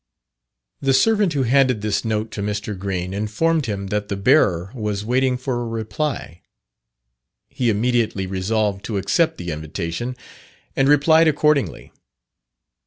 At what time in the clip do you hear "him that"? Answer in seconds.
3.67-4.07